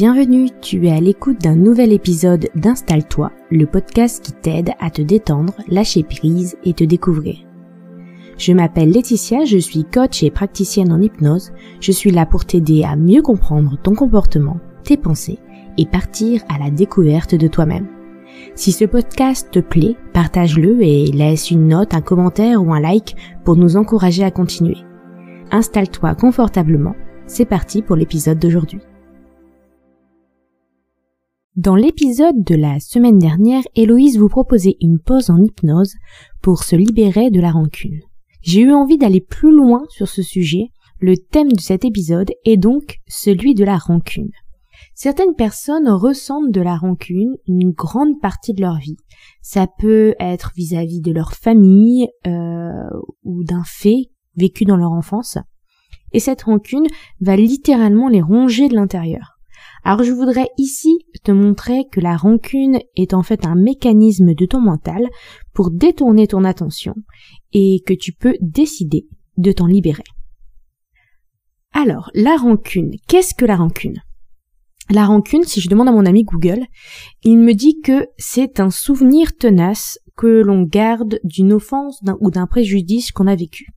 [0.00, 5.02] Bienvenue, tu es à l'écoute d'un nouvel épisode d'Installe-toi, le podcast qui t'aide à te
[5.02, 7.38] détendre, lâcher prise et te découvrir.
[8.38, 11.50] Je m'appelle Laetitia, je suis coach et praticienne en hypnose.
[11.80, 15.40] Je suis là pour t'aider à mieux comprendre ton comportement, tes pensées
[15.78, 17.88] et partir à la découverte de toi-même.
[18.54, 23.16] Si ce podcast te plaît, partage-le et laisse une note, un commentaire ou un like
[23.44, 24.76] pour nous encourager à continuer.
[25.50, 26.94] Installe-toi confortablement.
[27.26, 28.78] C'est parti pour l'épisode d'aujourd'hui.
[31.58, 35.96] Dans l'épisode de la semaine dernière, Héloïse vous proposait une pause en hypnose
[36.40, 37.98] pour se libérer de la rancune.
[38.42, 40.68] J'ai eu envie d'aller plus loin sur ce sujet.
[41.00, 44.30] Le thème de cet épisode est donc celui de la rancune.
[44.94, 48.98] Certaines personnes ressentent de la rancune une grande partie de leur vie.
[49.42, 52.88] Ça peut être vis-à-vis de leur famille euh,
[53.24, 55.38] ou d'un fait vécu dans leur enfance.
[56.12, 56.86] Et cette rancune
[57.20, 59.37] va littéralement les ronger de l'intérieur.
[59.84, 64.46] Alors je voudrais ici te montrer que la rancune est en fait un mécanisme de
[64.46, 65.08] ton mental
[65.52, 66.94] pour détourner ton attention
[67.52, 70.04] et que tu peux décider de t'en libérer.
[71.72, 74.02] Alors, la rancune, qu'est-ce que la rancune?
[74.90, 76.64] La rancune, si je demande à mon ami Google,
[77.22, 82.46] il me dit que c'est un souvenir tenace que l'on garde d'une offense ou d'un
[82.46, 83.68] préjudice qu'on a vécu.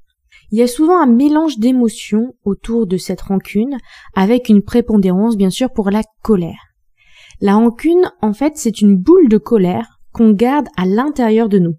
[0.51, 3.77] Il y a souvent un mélange d'émotions autour de cette rancune,
[4.15, 6.73] avec une prépondérance bien sûr pour la colère.
[7.39, 11.75] La rancune, en fait, c'est une boule de colère qu'on garde à l'intérieur de nous.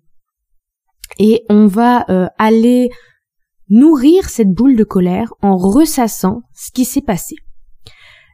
[1.19, 2.89] Et on va euh, aller
[3.69, 7.37] nourrir cette boule de colère en ressassant ce qui s'est passé.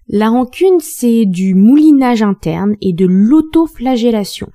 [0.08, 4.48] La rancune, c'est du moulinage interne et de l'autoflagellation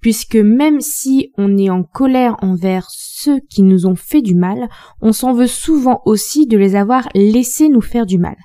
[0.00, 4.68] puisque même si on est en colère envers ceux qui nous ont fait du mal,
[5.00, 8.36] on s'en veut souvent aussi de les avoir laissés nous faire du mal.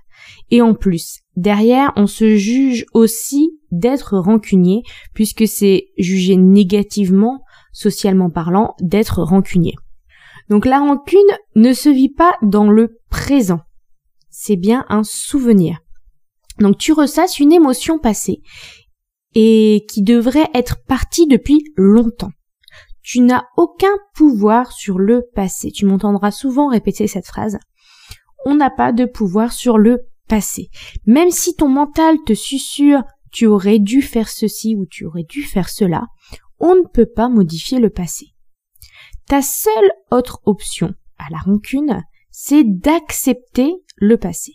[0.52, 4.83] Et en plus, derrière, on se juge aussi d'être rancunier,
[5.14, 9.76] puisque c'est jugé négativement, socialement parlant, d'être rancunier.
[10.49, 11.20] Donc la rancune
[11.55, 13.61] ne se vit pas dans le présent.
[14.30, 15.80] C'est bien un souvenir.
[16.60, 18.42] Donc tu ressasses une émotion passée
[19.36, 22.32] et qui devrait être parti depuis longtemps.
[23.02, 25.72] Tu n'as aucun pouvoir sur le passé.
[25.72, 27.60] Tu m'entendras souvent répéter cette phrase.
[28.46, 30.70] On n'a pas de pouvoir sur le passé.
[31.06, 33.04] Même si ton mental te susurre
[33.36, 36.06] tu aurais dû faire ceci ou tu aurais dû faire cela,
[36.60, 38.28] on ne peut pas modifier le passé.
[39.28, 44.54] Ta seule autre option à la rancune, c'est d'accepter le passé.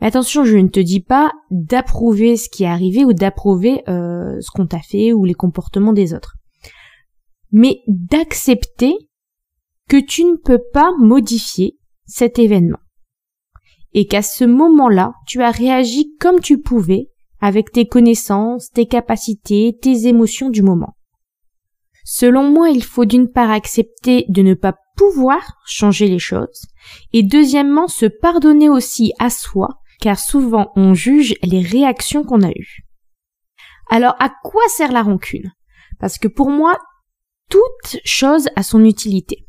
[0.00, 4.40] Mais attention, je ne te dis pas d'approuver ce qui est arrivé ou d'approuver euh,
[4.40, 6.36] ce qu'on t'a fait ou les comportements des autres.
[7.50, 8.94] Mais d'accepter
[9.88, 12.78] que tu ne peux pas modifier cet événement.
[13.92, 17.10] Et qu'à ce moment-là, tu as réagi comme tu pouvais
[17.40, 20.94] avec tes connaissances, tes capacités, tes émotions du moment.
[22.04, 26.66] Selon moi, il faut d'une part accepter de ne pas pouvoir changer les choses,
[27.12, 32.50] et deuxièmement se pardonner aussi à soi, car souvent on juge les réactions qu'on a
[32.50, 32.84] eues.
[33.88, 35.52] Alors à quoi sert la rancune?
[35.98, 36.78] Parce que pour moi,
[37.48, 39.46] toute chose a son utilité.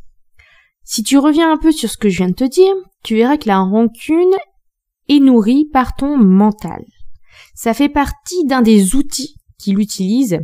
[0.83, 3.37] Si tu reviens un peu sur ce que je viens de te dire, tu verras
[3.37, 4.35] que la rancune
[5.07, 6.83] est nourrie par ton mental.
[7.55, 10.39] Ça fait partie d'un des outils qu'il utilise.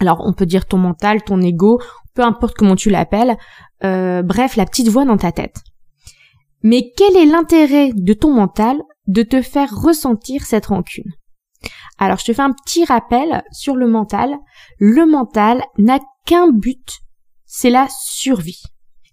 [0.00, 1.80] Alors on peut dire ton mental, ton ego,
[2.14, 3.36] peu importe comment tu l'appelles,
[3.84, 5.56] euh, bref, la petite voix dans ta tête.
[6.62, 11.12] Mais quel est l'intérêt de ton mental de te faire ressentir cette rancune?
[11.98, 14.36] Alors je te fais un petit rappel sur le mental.
[14.78, 17.00] Le mental n'a qu'un but,
[17.44, 18.62] c'est la survie.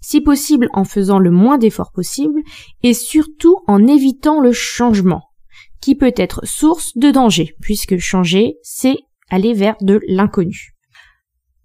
[0.02, 2.42] Si possible en faisant le moins d'efforts possible
[2.82, 5.22] et surtout en évitant le changement,
[5.80, 8.98] qui peut être source de danger, puisque changer, c'est
[9.30, 10.71] aller vers de l'inconnu.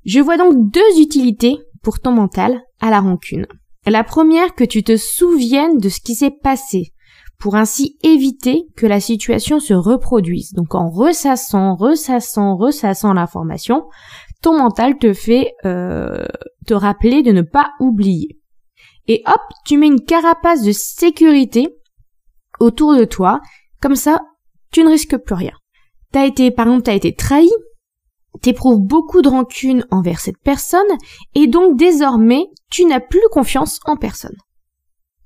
[0.07, 3.47] Je vois donc deux utilités pour ton mental à la rancune.
[3.87, 6.93] La première, que tu te souviennes de ce qui s'est passé,
[7.39, 10.53] pour ainsi éviter que la situation se reproduise.
[10.53, 13.85] Donc en ressassant, ressassant, ressassant l'information,
[14.43, 16.25] ton mental te fait euh,
[16.67, 18.39] te rappeler de ne pas oublier.
[19.09, 21.69] Et hop, tu mets une carapace de sécurité
[22.61, 23.41] autour de toi,
[23.81, 24.21] comme ça,
[24.73, 25.53] tu ne risques plus rien.
[26.13, 27.51] T'as été, par exemple, t'as été trahi,
[28.41, 30.81] t'éprouves beaucoup de rancune envers cette personne,
[31.35, 34.37] et donc désormais, tu n'as plus confiance en personne.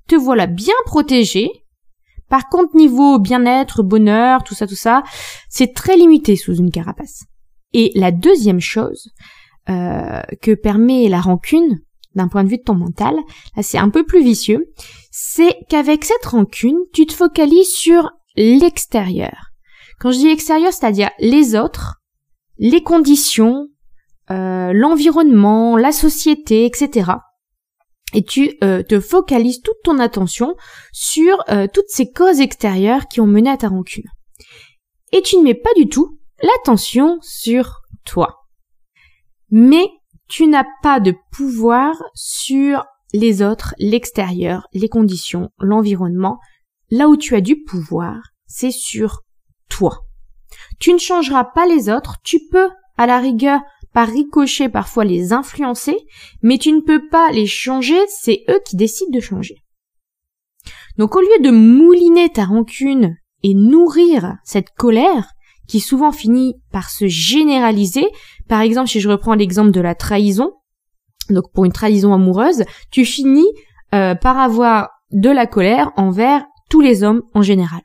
[0.07, 1.49] Te voilà bien protégé.
[2.29, 5.03] Par contre, niveau bien-être, bonheur, tout ça, tout ça,
[5.49, 7.25] c'est très limité sous une carapace.
[7.73, 9.09] Et la deuxième chose
[9.69, 11.79] euh, que permet la rancune,
[12.15, 13.15] d'un point de vue de ton mental,
[13.55, 14.71] là c'est un peu plus vicieux,
[15.11, 19.51] c'est qu'avec cette rancune, tu te focalises sur l'extérieur
[19.99, 22.00] Quand je dis extérieur, c'est-à-dire les autres,
[22.61, 23.67] les conditions,
[24.29, 27.11] euh, l'environnement, la société, etc.
[28.13, 30.55] Et tu euh, te focalises toute ton attention
[30.91, 34.05] sur euh, toutes ces causes extérieures qui ont mené à ta rancune.
[35.11, 38.37] Et tu ne mets pas du tout l'attention sur toi.
[39.49, 39.87] Mais
[40.29, 46.37] tu n'as pas de pouvoir sur les autres, l'extérieur, les conditions, l'environnement.
[46.91, 49.21] Là où tu as du pouvoir, c'est sur
[49.67, 50.03] toi.
[50.79, 53.61] Tu ne changeras pas les autres, tu peux, à la rigueur,
[53.93, 55.97] par ricochet parfois les influencer,
[56.41, 59.55] mais tu ne peux pas les changer, c'est eux qui décident de changer.
[60.97, 65.31] Donc au lieu de mouliner ta rancune et nourrir cette colère,
[65.67, 68.05] qui souvent finit par se généraliser,
[68.47, 70.51] par exemple si je reprends l'exemple de la trahison,
[71.29, 73.47] donc pour une trahison amoureuse, tu finis
[73.93, 77.81] euh, par avoir de la colère envers tous les hommes en général.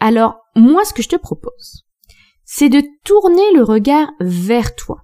[0.00, 1.84] Alors moi ce que je te propose,
[2.44, 5.02] c'est de tourner le regard vers toi,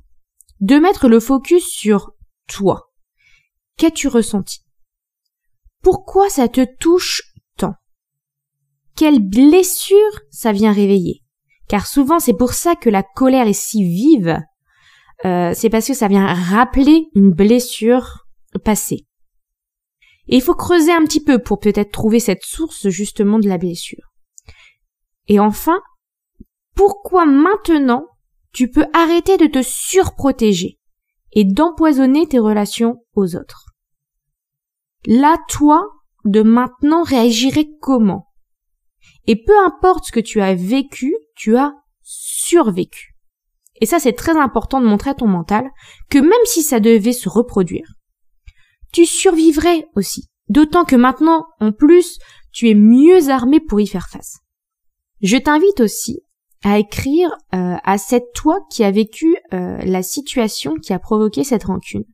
[0.61, 2.13] de mettre le focus sur
[2.47, 2.91] toi.
[3.77, 4.61] Qu'as-tu ressenti?
[5.83, 7.23] Pourquoi ça te touche
[7.57, 7.75] tant?
[8.97, 11.23] Quelle blessure ça vient réveiller?
[11.69, 14.39] Car souvent c'est pour ça que la colère est si vive,
[15.25, 18.27] euh, c'est parce que ça vient rappeler une blessure
[18.65, 19.07] passée.
[20.29, 23.59] Et il faut creuser un petit peu pour peut-être trouver cette source justement de la
[23.59, 24.10] blessure.
[25.31, 25.81] Et enfin,
[26.75, 28.09] pourquoi maintenant
[28.53, 30.81] tu peux arrêter de te surprotéger
[31.31, 33.67] et d'empoisonner tes relations aux autres?
[35.07, 35.87] Là, toi,
[36.25, 38.27] de maintenant, réagirais comment?
[39.29, 43.15] Et peu importe ce que tu as vécu, tu as survécu.
[43.81, 45.71] Et ça, c'est très important de montrer à ton mental
[46.11, 47.87] que même si ça devait se reproduire,
[48.93, 50.29] tu survivrais aussi.
[50.49, 52.19] D'autant que maintenant, en plus,
[52.51, 54.41] tu es mieux armé pour y faire face.
[55.23, 56.23] Je t'invite aussi
[56.63, 61.45] à écrire euh, à cette toi qui a vécu euh, la situation qui a provoqué
[61.45, 62.05] cette rancune.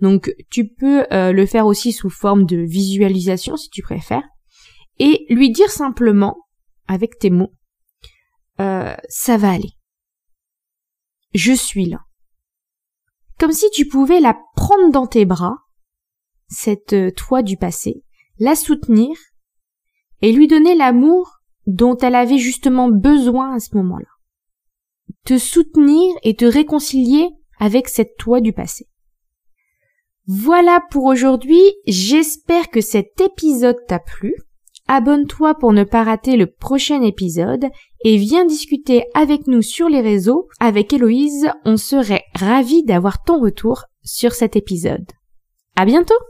[0.00, 4.26] Donc tu peux euh, le faire aussi sous forme de visualisation si tu préfères,
[4.98, 6.36] et lui dire simplement,
[6.86, 7.54] avec tes mots,
[8.58, 9.70] ça va aller.
[11.32, 12.00] Je suis là.
[13.38, 15.56] Comme si tu pouvais la prendre dans tes bras,
[16.48, 18.04] cette toi du passé,
[18.38, 19.16] la soutenir,
[20.20, 21.39] et lui donner l'amour
[21.70, 24.08] dont elle avait justement besoin à ce moment-là.
[25.24, 27.28] Te soutenir et te réconcilier
[27.58, 28.86] avec cette toi du passé.
[30.26, 34.34] Voilà pour aujourd'hui, j'espère que cet épisode t'a plu.
[34.86, 37.66] Abonne-toi pour ne pas rater le prochain épisode
[38.04, 40.48] et viens discuter avec nous sur les réseaux.
[40.58, 45.06] Avec Héloïse, on serait ravis d'avoir ton retour sur cet épisode.
[45.76, 46.29] À bientôt!